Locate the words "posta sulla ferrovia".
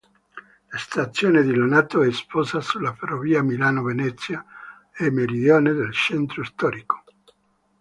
2.27-3.43